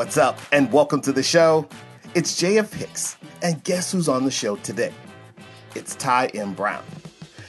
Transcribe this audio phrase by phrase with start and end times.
[0.00, 1.68] What's up, and welcome to the show.
[2.14, 4.94] It's JF Hicks, and guess who's on the show today?
[5.74, 6.54] It's Ty M.
[6.54, 6.82] Brown.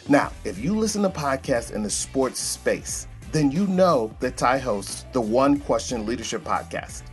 [0.10, 4.58] Now, if you listen to podcasts in the sports space, then you know that Ty
[4.58, 7.04] hosts the One Question Leadership Podcast,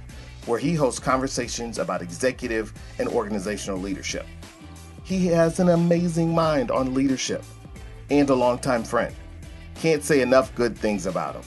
[0.47, 4.27] where he hosts conversations about executive and organizational leadership.
[5.05, 7.45] He has an amazing mind on leadership
[8.11, 9.15] and a longtime friend.
[9.77, 11.45] Can't say enough good things about him.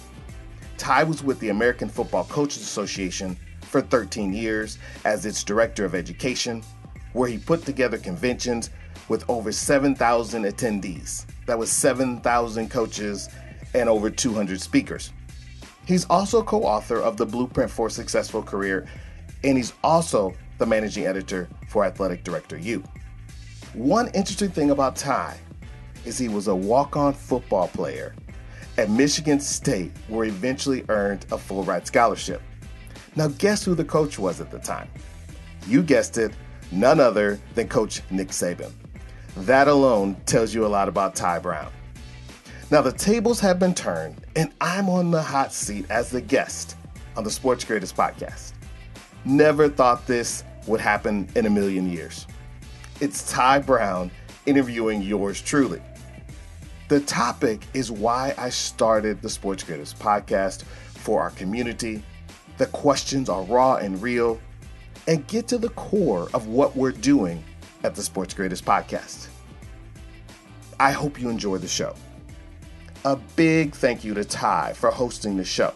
[0.77, 3.37] Ty was with the American Football Coaches Association
[3.71, 6.61] for 13 years as its director of education,
[7.13, 8.69] where he put together conventions
[9.07, 11.25] with over 7,000 attendees.
[11.47, 13.29] That was 7,000 coaches
[13.73, 15.11] and over 200 speakers.
[15.85, 18.87] He's also co author of The Blueprint for a Successful Career,
[19.43, 22.83] and he's also the managing editor for Athletic Director U.
[23.73, 25.39] One interesting thing about Ty
[26.05, 28.13] is he was a walk on football player
[28.77, 32.41] at Michigan State, where he eventually earned a full ride scholarship.
[33.15, 34.87] Now, guess who the coach was at the time?
[35.67, 36.31] You guessed it,
[36.71, 38.71] none other than Coach Nick Saban.
[39.37, 41.71] That alone tells you a lot about Ty Brown.
[42.69, 46.77] Now, the tables have been turned, and I'm on the hot seat as the guest
[47.17, 48.53] on the Sports Creatives Podcast.
[49.25, 52.27] Never thought this would happen in a million years.
[53.01, 54.09] It's Ty Brown
[54.45, 55.81] interviewing yours truly.
[56.87, 62.03] The topic is why I started the Sports Creatives Podcast for our community
[62.57, 64.39] the questions are raw and real,
[65.07, 67.43] and get to the core of what we're doing
[67.83, 69.27] at the Sports Creatives Podcast.
[70.79, 71.95] I hope you enjoy the show.
[73.05, 75.73] A big thank you to Ty for hosting the show.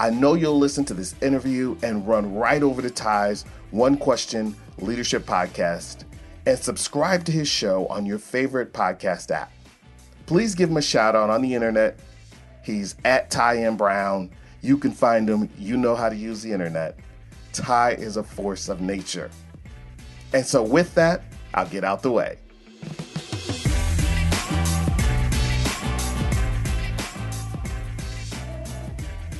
[0.00, 4.56] I know you'll listen to this interview and run right over to Ty's One Question
[4.78, 6.04] Leadership Podcast
[6.46, 9.52] and subscribe to his show on your favorite podcast app.
[10.26, 11.98] Please give him a shout out on the internet.
[12.64, 13.76] He's at Ty M.
[13.76, 15.48] Brown you can find them.
[15.58, 16.98] You know how to use the internet.
[17.52, 19.30] Ty is a force of nature.
[20.32, 21.22] And so, with that,
[21.54, 22.38] I'll get out the way.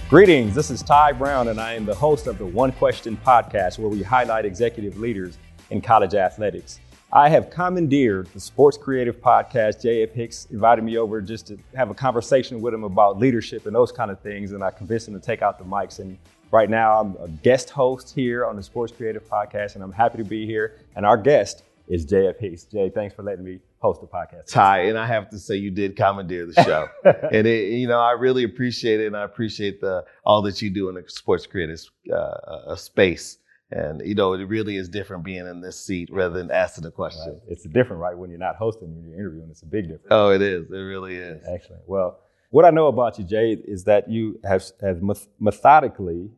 [0.09, 3.79] Greetings, this is Ty Brown, and I am the host of the One Question podcast,
[3.79, 5.37] where we highlight executive leaders
[5.69, 6.81] in college athletics.
[7.13, 9.81] I have commandeered the Sports Creative Podcast.
[9.81, 10.11] J.F.
[10.11, 13.91] Hicks invited me over just to have a conversation with him about leadership and those
[13.91, 16.01] kind of things, and I convinced him to take out the mics.
[16.01, 16.19] And
[16.51, 20.19] right now, I'm a guest host here on the Sports Creative Podcast, and I'm happy
[20.19, 20.75] to be here.
[20.97, 22.37] And our guest is J.F.
[22.41, 22.65] Hicks.
[22.65, 24.53] Jay, thanks for letting me host the podcast.
[24.53, 26.89] Ty, and I have to say you did commandeer the show,
[27.33, 30.69] and it, you know I really appreciate it, and I appreciate the all that you
[30.69, 31.81] do in the sports creative
[32.15, 33.39] uh, space.
[33.71, 36.91] And you know, it really is different being in this seat rather than asking the
[36.91, 37.33] question.
[37.33, 37.43] Right.
[37.49, 38.17] It's different, right?
[38.17, 40.09] When you're not hosting, when you're interviewing, it's a big difference.
[40.11, 40.71] Oh, it is.
[40.71, 41.43] It really is.
[41.47, 41.83] Excellent.
[41.87, 42.19] Well,
[42.51, 45.03] what I know about you, Jay, is that you have, have
[45.39, 46.31] methodically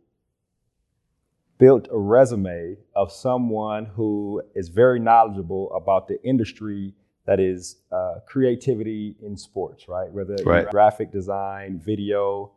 [1.59, 6.95] built a resume of someone who is very knowledgeable about the industry
[7.27, 10.11] that is uh, creativity in sports, right?
[10.11, 10.69] Whether right.
[10.69, 12.51] graphic design, video,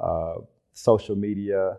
[0.00, 0.36] uh,
[0.72, 1.78] social media,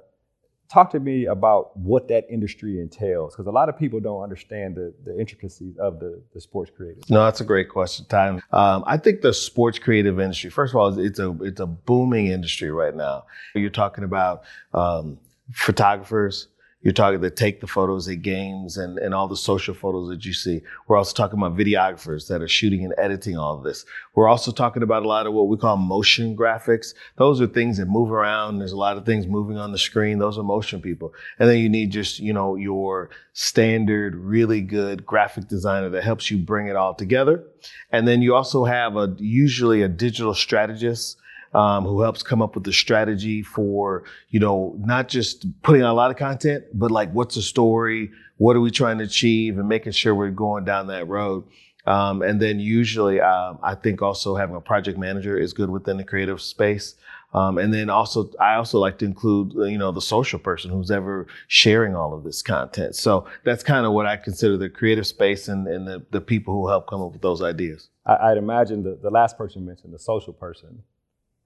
[0.70, 4.76] talk to me about what that industry entails because a lot of people don't understand
[4.76, 8.40] the, the intricacies of the, the sports creative no that's a great question Ty.
[8.52, 12.28] Um, i think the sports creative industry first of all it's a it's a booming
[12.28, 13.26] industry right now.
[13.56, 15.18] You're talking about um,
[15.52, 16.48] photographers
[16.82, 20.26] you're talking to take the photos at games and, and all the social photos that
[20.26, 20.62] you see.
[20.88, 23.84] We're also talking about videographers that are shooting and editing all of this.
[24.14, 26.94] We're also talking about a lot of what we call motion graphics.
[27.18, 28.60] Those are things that move around.
[28.60, 30.20] There's a lot of things moving on the screen.
[30.20, 31.14] Those are motion people.
[31.40, 36.30] And then you need just, you know, your standard, really good graphic designer that helps
[36.30, 37.44] you bring it all together.
[37.92, 41.18] And then you also have a, usually a digital strategist
[41.54, 45.92] um, who helps come up with the strategy for, you know, not just putting out
[45.92, 48.12] a lot of content, but like what's the story?
[48.38, 51.46] What are we trying to achieve and making sure we're going down that road.
[51.86, 55.96] Um, and then usually, um, I think also having a project manager is good within
[55.96, 56.96] the creative space.
[57.34, 60.92] Um, and then also, I also like to include, you know, the social person who's
[60.92, 62.96] ever sharing all of this content.
[62.96, 66.54] So that's kind of what I consider the creative space and, and the, the people
[66.54, 67.90] who help come up with those ideas.
[68.06, 70.84] I, would imagine the, the last person mentioned, the social person,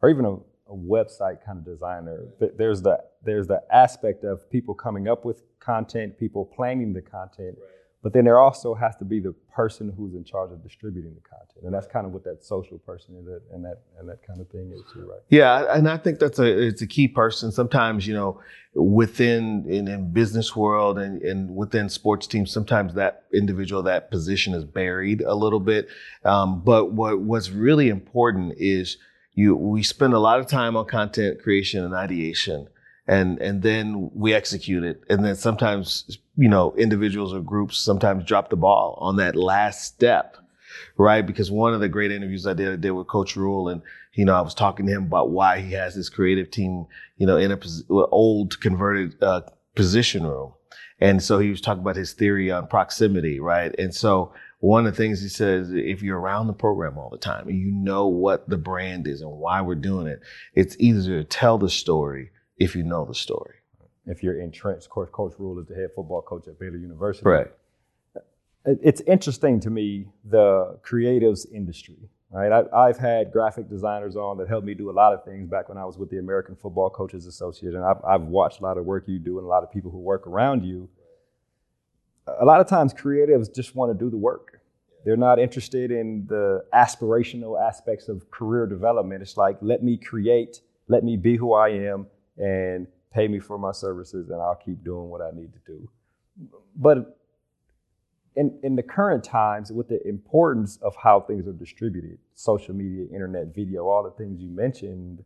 [0.02, 2.26] or even a, a website kind of designer,
[2.58, 7.56] there's the there's the aspect of people coming up with content, people planning the content,
[7.60, 7.70] right.
[8.02, 11.22] but then there also has to be the person who's in charge of distributing the
[11.22, 14.42] content, and that's kind of what that social person is, and that and that kind
[14.42, 15.20] of thing is too, right?
[15.30, 17.52] Yeah, and I think that's a it's a key person.
[17.52, 18.40] Sometimes you know
[18.74, 24.54] within in, in business world and, and within sports teams, sometimes that individual that position
[24.54, 25.90] is buried a little bit.
[26.24, 28.98] Um, but what what's really important is
[29.34, 32.68] you we spend a lot of time on content creation and ideation
[33.08, 35.04] and and then we execute it.
[35.10, 39.84] And then sometimes, you know, individuals or groups sometimes drop the ball on that last
[39.84, 40.38] step,
[40.98, 41.26] right?
[41.26, 43.82] Because one of the great interviews I did, I did with Coach Rhule and
[44.14, 46.86] you know, I was talking to him about why he has his creative team,
[47.18, 49.42] you know, in a pos- old converted uh,
[49.76, 50.54] position room.
[51.00, 53.74] And so he was talking about his theory on proximity, right?
[53.80, 57.18] And so one of the things he says, if you're around the program all the
[57.18, 60.22] time and you know what the brand is and why we're doing it,
[60.54, 63.56] it's easier to tell the story if you know the story.
[64.06, 67.28] If you're entrenched, of course, Coach Rhule is the head football coach at Baylor University.
[67.28, 67.48] Right.
[68.64, 71.98] It's interesting to me, the creatives industry,
[72.32, 72.64] right?
[72.72, 75.70] I, have had graphic designers on that helped me do a lot of things back
[75.70, 77.82] when I was with the American Football Coaches Association.
[77.82, 79.98] I've, I've watched a lot of work you do and a lot of people who
[79.98, 80.88] work around you.
[82.28, 84.62] A lot of times, creatives just want to do the work.
[85.04, 89.24] They're not interested in the aspirational aspects of career development.
[89.24, 92.06] It's like, let me create, let me be who I am,
[92.38, 95.90] and pay me for my services, and I'll keep doing what I need to do.
[96.76, 97.18] But
[98.36, 103.06] in, in the current times, with the importance of how things are distributed, social media,
[103.12, 105.24] internet, video, all the things you mentioned,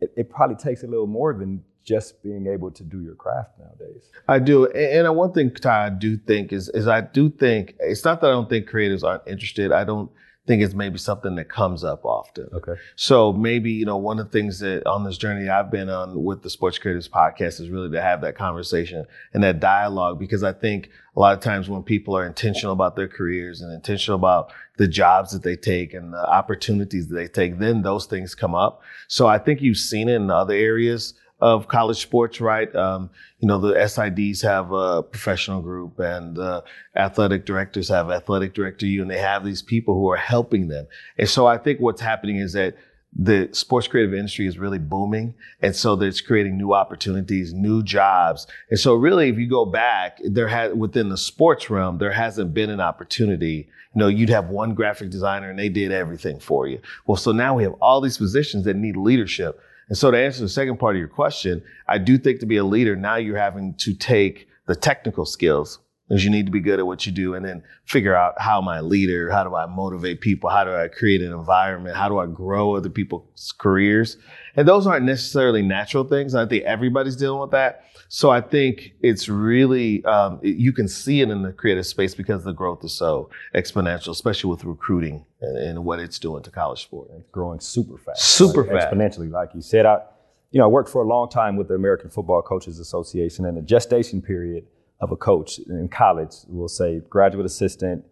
[0.00, 3.58] it, it probably takes a little more than just being able to do your craft
[3.58, 4.10] nowadays.
[4.28, 7.74] I do, and, and one thing, Ty, I do think is is I do think
[7.80, 9.72] it's not that I don't think creatives aren't interested.
[9.72, 10.10] I don't
[10.46, 12.48] think it's maybe something that comes up often.
[12.52, 12.74] Okay.
[12.96, 16.24] So maybe, you know, one of the things that on this journey I've been on
[16.24, 20.42] with the Sports Creators podcast is really to have that conversation and that dialogue because
[20.42, 24.16] I think a lot of times when people are intentional about their careers and intentional
[24.16, 28.34] about the jobs that they take and the opportunities that they take, then those things
[28.34, 28.82] come up.
[29.06, 32.72] So I think you've seen it in other areas of college sports, right?
[32.76, 33.10] Um,
[33.40, 36.62] you know, the SIDs have a professional group and uh,
[36.94, 40.86] athletic directors have athletic director U, and they have these people who are helping them.
[41.18, 42.76] And so I think what's happening is that
[43.14, 45.34] the sports creative industry is really booming.
[45.60, 48.46] And so it's creating new opportunities, new jobs.
[48.70, 52.54] And so really, if you go back, there had within the sports realm, there hasn't
[52.54, 53.68] been an opportunity.
[53.96, 56.80] You know, you'd have one graphic designer and they did everything for you.
[57.04, 59.60] Well, so now we have all these positions that need leadership.
[59.92, 62.56] And so to answer the second part of your question, I do think to be
[62.56, 65.80] a leader, now you're having to take the technical skills
[66.12, 68.60] because you need to be good at what you do and then figure out how
[68.60, 69.30] am I a leader?
[69.30, 70.50] How do I motivate people?
[70.50, 71.96] How do I create an environment?
[71.96, 74.18] How do I grow other people's careers?
[74.54, 76.34] And those aren't necessarily natural things.
[76.34, 77.84] I think everybody's dealing with that.
[78.08, 82.44] So I think it's really, um, you can see it in the creative space because
[82.44, 86.82] the growth is so exponential, especially with recruiting and, and what it's doing to college
[86.82, 87.08] sport.
[87.16, 88.22] It's growing super fast.
[88.22, 88.94] Super like, fast.
[88.94, 89.86] Exponentially, like you said.
[89.86, 90.02] I,
[90.50, 93.56] you know, I worked for a long time with the American Football Coaches Association and
[93.56, 94.66] the gestation period
[95.02, 98.04] of a coach in college, we'll say graduate assistant,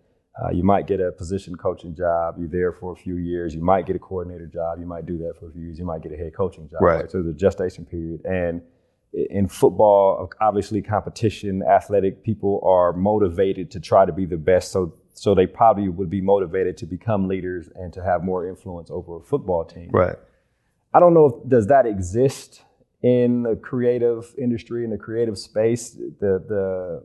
[0.42, 2.34] uh, you might get a position coaching job.
[2.38, 3.54] You're there for a few years.
[3.54, 4.78] You might get a coordinator job.
[4.80, 5.78] You might do that for a few years.
[5.78, 6.82] You might get a head coaching job.
[6.82, 7.02] Right.
[7.02, 7.10] right?
[7.10, 8.24] So the gestation period.
[8.24, 8.62] And
[9.12, 14.72] in football, obviously competition, athletic people are motivated to try to be the best.
[14.72, 18.90] So so they probably would be motivated to become leaders and to have more influence
[18.90, 19.90] over a football team.
[19.92, 20.16] Right.
[20.94, 22.62] I don't know if does that exist
[23.02, 25.90] in the creative industry in the creative space.
[25.90, 27.04] The the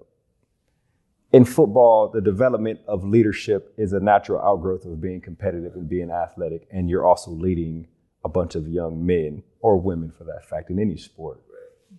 [1.32, 6.10] in football, the development of leadership is a natural outgrowth of being competitive and being
[6.10, 7.88] athletic, and you're also leading
[8.24, 11.42] a bunch of young men or women, for that fact, in any sport.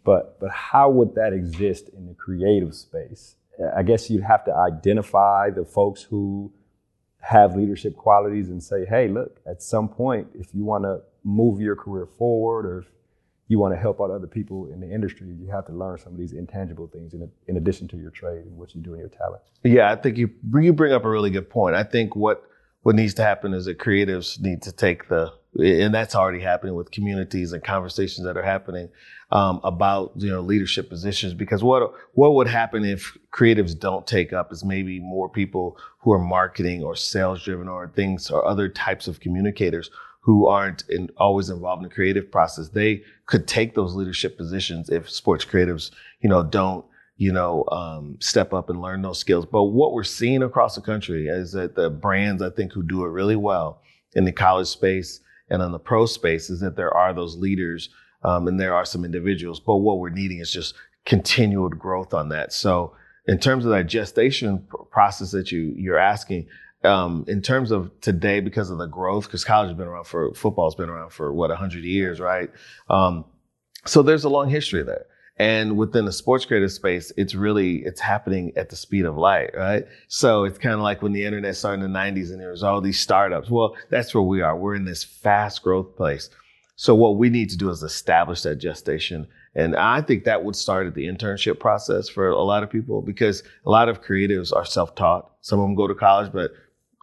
[0.05, 3.37] But but how would that exist in the creative space?
[3.75, 6.53] I guess you'd have to identify the folks who
[7.21, 11.61] have leadership qualities and say, hey, look, at some point, if you want to move
[11.61, 12.87] your career forward or if
[13.49, 16.13] you want to help out other people in the industry, you have to learn some
[16.13, 19.01] of these intangible things in, in addition to your trade and what you do in
[19.01, 19.43] your talent.
[19.63, 21.77] Yeah, I think you you bring up a really good point.
[21.77, 22.43] I think what
[22.83, 26.75] what needs to happen is that creatives need to take the and that's already happening
[26.75, 28.91] with communities and conversations that are happening
[29.31, 31.33] um, about you know leadership positions.
[31.35, 36.13] Because what what would happen if creatives don't take up is maybe more people who
[36.13, 39.91] are marketing or sales driven or things or other types of communicators
[40.27, 42.69] who aren't in, always involved in the creative process.
[42.69, 45.91] They could take those leadership positions if sports creatives
[46.21, 46.85] you know don't
[47.17, 49.47] you know, um, step up and learn those skills.
[49.47, 53.05] But what we're seeing across the country is that the brands, I think, who do
[53.05, 53.81] it really well
[54.15, 57.89] in the college space and in the pro space is that there are those leaders
[58.23, 59.61] um, and there are some individuals.
[59.61, 60.75] But what we're needing is just
[61.07, 62.53] continued growth on that.
[62.53, 62.95] So
[63.27, 66.49] in terms of that gestation process that you you're asking,
[66.85, 70.35] um, in terms of today, because of the growth, because college has been around for
[70.35, 72.51] football's been around for what hundred years, right?
[72.89, 73.25] Um,
[73.87, 75.07] so there's a long history there.
[75.39, 79.51] And within the sports creative space, it's really, it's happening at the speed of light,
[79.55, 79.85] right?
[80.09, 82.63] So it's kind of like when the internet started in the 90s and there was
[82.63, 83.51] all these startups.
[83.51, 84.57] Well, that's where we are.
[84.57, 86.31] We're in this fast growth place.
[86.77, 90.57] So what we need to do is establish that gestation And I think that would
[90.57, 94.55] start at the internship process for a lot of people because a lot of creatives
[94.55, 95.31] are self-taught.
[95.43, 96.53] Some of them go to college, but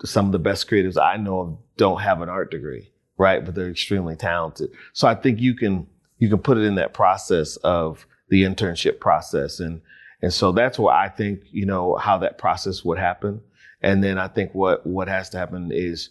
[0.03, 3.43] some of the best creatives I know of don't have an art degree, right?
[3.43, 4.71] But they're extremely talented.
[4.93, 8.99] So I think you can you can put it in that process of the internship
[8.99, 9.81] process and
[10.21, 13.41] and so that's where I think you know how that process would happen.
[13.81, 16.09] And then I think what what has to happen is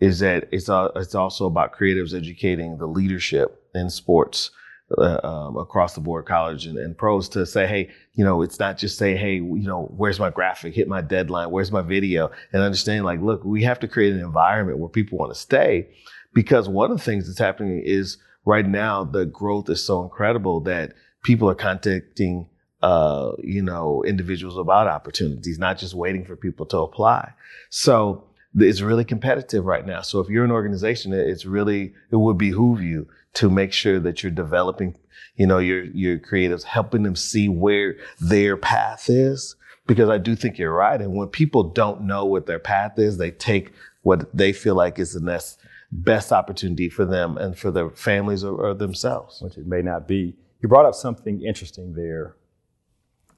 [0.00, 4.50] is that it's uh, it's also about creatives educating the leadership in sports
[4.98, 8.58] uh, um, across the board, college and, and, pros, to say, hey, you know, it's
[8.58, 12.30] not just say, hey, you know, where's my graphic, hit my deadline, where's my video,
[12.52, 15.88] and understand like, look, we have to create an environment where people want to stay,
[16.34, 20.60] because one of the things that's happening is right now the growth is so incredible
[20.60, 20.92] that
[21.22, 22.48] people are contacting
[22.82, 27.32] uh, you know, individuals about opportunities, not just waiting for people to apply.
[27.68, 28.24] So
[28.56, 30.00] it's really competitive right now.
[30.00, 34.22] So if you're an organization, it's really, it would behoove you to make sure that
[34.22, 34.96] you're developing,
[35.36, 39.56] you know, your, your creatives, helping them see where their path is.
[39.86, 41.00] Because I do think you're right.
[41.00, 43.72] And when people don't know what their path is, they take
[44.02, 45.58] what they feel like is the best,
[45.90, 49.40] best opportunity for them and for their families or, or themselves.
[49.40, 50.36] Which it may not be.
[50.60, 52.36] You brought up something interesting there,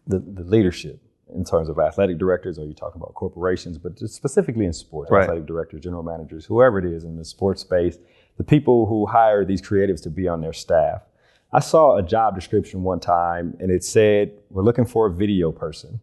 [0.06, 1.00] the, the leadership
[1.34, 5.10] in terms of athletic directors, or you talk about corporations, but just specifically in sports,
[5.10, 5.22] right.
[5.22, 7.96] athletic directors, general managers, whoever it is in the sports space,
[8.42, 11.02] the people who hire these creatives to be on their staff.
[11.52, 15.52] I saw a job description one time and it said, We're looking for a video
[15.52, 16.00] person.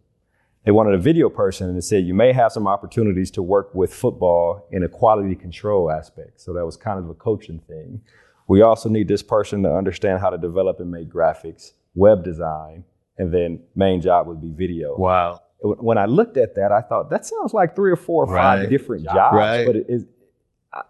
[0.64, 3.76] They wanted a video person and it said, You may have some opportunities to work
[3.76, 6.40] with football in a quality control aspect.
[6.40, 8.02] So that was kind of a coaching thing.
[8.48, 12.86] We also need this person to understand how to develop and make graphics, web design,
[13.18, 14.96] and then main job would be video.
[14.98, 15.42] Wow.
[15.62, 18.60] When I looked at that, I thought that sounds like three or four or right.
[18.60, 19.66] five different jobs, right.
[19.66, 20.06] but it is.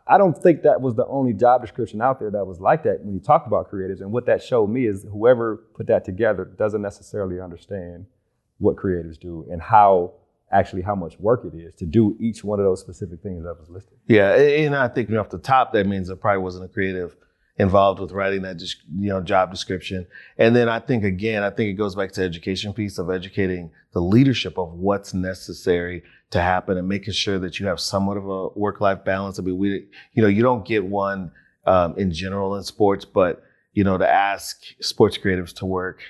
[0.07, 2.99] I don't think that was the only job description out there that was like that
[3.03, 4.01] when you talk about creatives.
[4.01, 8.05] And what that showed me is whoever put that together doesn't necessarily understand
[8.57, 10.13] what creatives do and how
[10.51, 13.57] actually how much work it is to do each one of those specific things that
[13.57, 13.97] was listed.
[14.07, 17.15] Yeah, and I think off the top that means there probably wasn't a creative
[17.57, 20.07] involved with writing that just you know job description.
[20.37, 23.71] And then I think again, I think it goes back to education piece of educating
[23.93, 28.29] the leadership of what's necessary to happen and making sure that you have somewhat of
[28.29, 29.39] a work life balance.
[29.39, 31.31] I mean, we you know you don't get one
[31.65, 33.43] um, in general in sports, but
[33.73, 36.01] you know to ask sports creatives to work.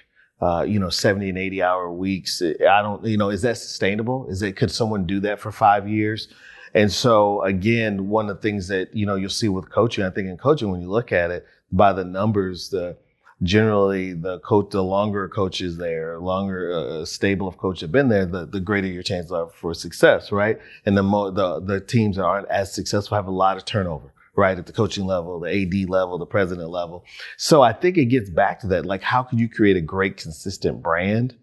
[0.42, 2.42] Uh, you know, 70 and 80 hour weeks.
[2.42, 4.26] I don't, you know, is that sustainable?
[4.30, 6.30] Is it, could someone do that for five years?
[6.74, 10.10] And so again, one of the things that, you know, you'll see with coaching, I
[10.12, 12.96] think in coaching, when you look at it by the numbers, the,
[13.42, 17.92] generally the coach, the longer a coach is there, longer uh, stable of coach have
[17.92, 20.60] been there, the, the greater your chances are for success, right?
[20.86, 24.14] And the more, the, the teams that aren't as successful have a lot of turnover,
[24.36, 24.58] right?
[24.58, 27.06] At the coaching level, the AD level, the president level.
[27.38, 28.86] So I think it gets back to that.
[28.86, 31.36] Like, how can you create a great, consistent brand?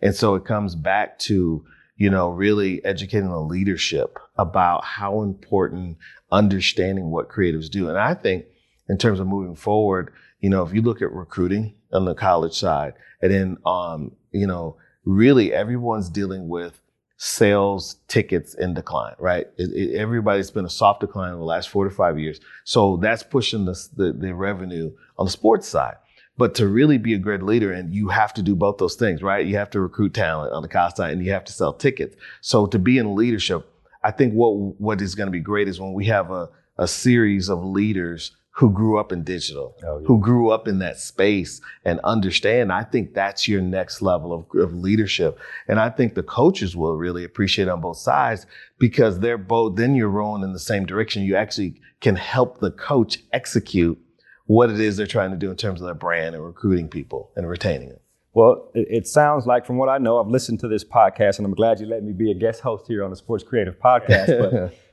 [0.00, 1.64] And so it comes back to,
[1.96, 5.98] you know, really educating the leadership about how important
[6.32, 7.88] understanding what creatives do.
[7.88, 8.46] And I think
[8.88, 10.12] in terms of moving forward,
[10.44, 14.46] you know, if you look at recruiting on the college side and then, um, you
[14.46, 16.82] know, really everyone's dealing with
[17.16, 19.46] sales tickets in decline, right?
[19.56, 22.40] It, it, everybody's been a soft decline in the last four to five years.
[22.64, 25.94] So that's pushing the, the, the revenue on the sports side.
[26.36, 29.22] But to really be a great leader, and you have to do both those things,
[29.22, 29.46] right?
[29.46, 32.16] You have to recruit talent on the cost side and you have to sell tickets.
[32.42, 33.66] So to be in leadership,
[34.02, 36.86] I think what, what is going to be great is when we have a, a
[36.86, 40.06] series of leaders who grew up in digital, oh, yeah.
[40.06, 42.72] who grew up in that space and understand.
[42.72, 45.40] I think that's your next level of, of, leadership.
[45.66, 48.46] And I think the coaches will really appreciate on both sides
[48.78, 51.24] because they're both, then you're rowing in the same direction.
[51.24, 53.98] You actually can help the coach execute
[54.46, 57.32] what it is they're trying to do in terms of their brand and recruiting people
[57.34, 57.98] and retaining them.
[58.34, 61.46] Well, it, it, sounds like, from what I know, I've listened to this podcast, and
[61.46, 64.38] I'm glad you let me be a guest host here on the Sports Creative Podcast.
[64.38, 64.74] But,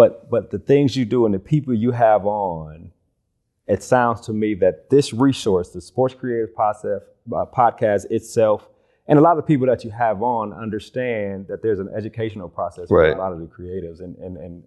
[0.00, 2.90] but, but the things you do and the people you have on,
[3.66, 8.66] it sounds to me that this resource, the Sports Creative process, uh, Podcast itself,
[9.06, 12.48] and a lot of the people that you have on understand that there's an educational
[12.48, 13.14] process for right.
[13.14, 14.64] a lot of the creatives, and, and and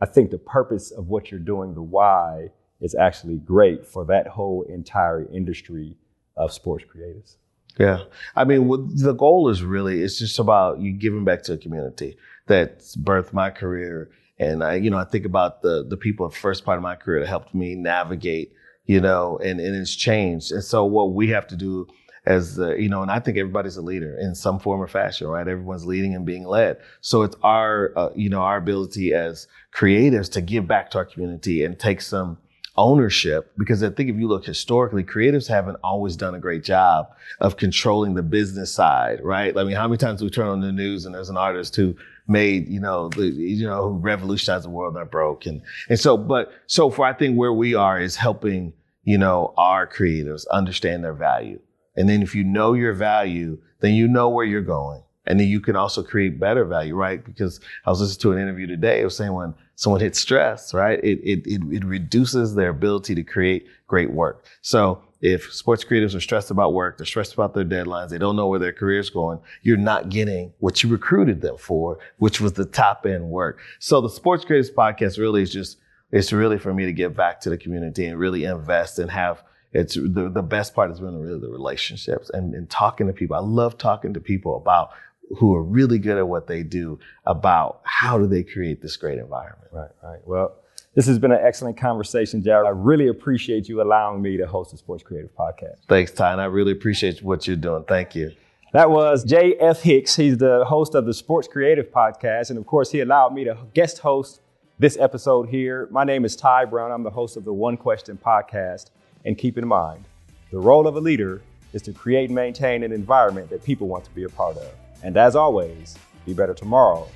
[0.00, 4.28] I think the purpose of what you're doing, the why is actually great for that
[4.28, 5.96] whole entire industry
[6.36, 7.36] of sports creatives
[7.78, 8.04] Yeah.
[8.36, 12.16] I mean, the goal is really, it's just about you giving back to a community
[12.46, 14.10] that's birthed my career.
[14.44, 16.82] And I, you know, I think about the, the people at the first part of
[16.82, 18.52] my career that helped me navigate,
[18.86, 20.52] you know, and, and it's changed.
[20.52, 21.86] And so what we have to do
[22.26, 25.26] as, uh, you know, and I think everybody's a leader in some form or fashion,
[25.26, 25.46] right?
[25.46, 26.78] Everyone's leading and being led.
[27.00, 31.04] So it's our, uh, you know, our ability as creatives to give back to our
[31.04, 32.38] community and take some,
[32.76, 37.08] ownership because I think if you look historically, creatives haven't always done a great job
[37.40, 39.56] of controlling the business side, right?
[39.56, 41.94] I mean, how many times we turn on the news and there's an artist who
[42.26, 45.46] made, you know, the, you know, who revolutionized the world that broke.
[45.46, 49.52] And, and so, but so for I think where we are is helping, you know,
[49.56, 51.60] our creatives understand their value.
[51.96, 55.02] And then if you know your value, then you know where you're going.
[55.26, 57.24] And then you can also create better value, right?
[57.24, 59.00] Because I was listening to an interview today.
[59.00, 63.14] It was saying when someone hits stress, right, it, it, it, it reduces their ability
[63.14, 64.46] to create great work.
[64.60, 68.36] So if sports creatives are stressed about work, they're stressed about their deadlines, they don't
[68.36, 72.52] know where their career's going, you're not getting what you recruited them for, which was
[72.52, 73.58] the top end work.
[73.78, 75.78] So the Sports Creatives podcast really is just,
[76.12, 79.42] it's really for me to give back to the community and really invest and have
[79.72, 83.34] it's the, the best part has been really the relationships and, and talking to people.
[83.34, 84.90] I love talking to people about
[85.38, 89.18] who are really good at what they do about how do they create this great
[89.18, 89.70] environment.
[89.72, 90.20] Right, right.
[90.26, 90.54] Well,
[90.94, 92.66] this has been an excellent conversation, Jared.
[92.66, 95.76] I really appreciate you allowing me to host the Sports Creative Podcast.
[95.88, 97.84] Thanks, Ty, and I really appreciate what you're doing.
[97.84, 98.32] Thank you.
[98.72, 99.82] That was J.F.
[99.82, 100.16] Hicks.
[100.16, 103.56] He's the host of the Sports Creative Podcast, and of course, he allowed me to
[103.74, 104.40] guest host
[104.78, 105.88] this episode here.
[105.90, 106.90] My name is Ty Brown.
[106.90, 108.90] I'm the host of the One Question Podcast.
[109.24, 110.04] And keep in mind,
[110.50, 114.04] the role of a leader is to create and maintain an environment that people want
[114.04, 114.70] to be a part of.
[115.02, 115.96] And as always,
[116.26, 117.08] be better tomorrow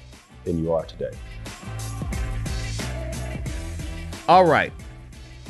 [0.45, 1.11] than you are today.
[4.29, 4.73] All right,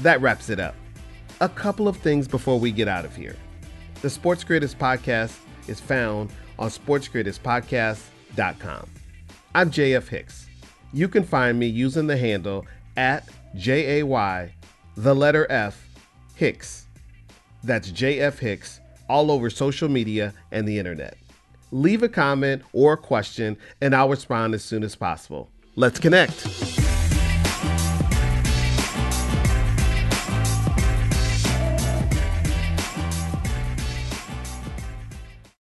[0.03, 0.77] that wraps it up.
[1.41, 3.37] A couple of things before we get out of here.
[4.03, 8.89] The Sports Creatives Podcast is found on sportscreativespodcast.com.
[9.55, 10.47] I'm JF Hicks.
[10.93, 12.65] You can find me using the handle
[12.97, 14.55] at J A Y,
[14.97, 15.85] the letter F,
[16.37, 16.87] Hicks.
[17.65, 21.17] That's JF Hicks all over social media and the internet
[21.71, 25.51] leave a comment or a question, and I'll respond as soon as possible.
[25.77, 26.88] Let's connect.